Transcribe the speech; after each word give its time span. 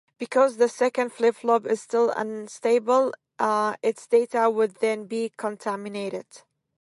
Because 0.17 0.57
the 0.57 0.67
second 0.67 1.13
flip-flop 1.13 1.67
is 1.67 1.79
still 1.79 2.09
unstable, 2.09 3.13
its 3.39 4.07
data 4.07 4.49
would 4.49 4.77
then 4.77 5.05
be 5.05 5.31
contaminated. 5.37 6.25